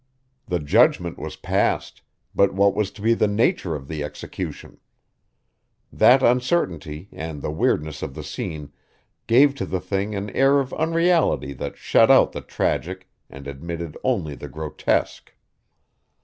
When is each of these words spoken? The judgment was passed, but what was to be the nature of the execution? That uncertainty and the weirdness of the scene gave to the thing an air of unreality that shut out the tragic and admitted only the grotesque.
The 0.47 0.57
judgment 0.57 1.19
was 1.19 1.35
passed, 1.35 2.01
but 2.33 2.55
what 2.55 2.73
was 2.73 2.89
to 2.89 3.03
be 3.03 3.13
the 3.13 3.27
nature 3.27 3.75
of 3.75 3.87
the 3.87 4.03
execution? 4.03 4.79
That 5.93 6.23
uncertainty 6.23 7.07
and 7.11 7.39
the 7.43 7.51
weirdness 7.51 8.01
of 8.01 8.15
the 8.15 8.23
scene 8.23 8.73
gave 9.27 9.53
to 9.53 9.65
the 9.67 9.79
thing 9.79 10.15
an 10.15 10.31
air 10.31 10.59
of 10.59 10.73
unreality 10.73 11.53
that 11.53 11.77
shut 11.77 12.09
out 12.09 12.31
the 12.31 12.41
tragic 12.41 13.09
and 13.29 13.45
admitted 13.47 13.95
only 14.03 14.33
the 14.33 14.49
grotesque. 14.49 15.33